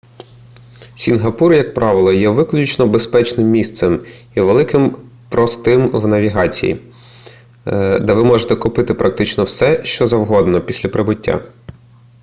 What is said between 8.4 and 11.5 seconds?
купити практично все що завгодно після прибуття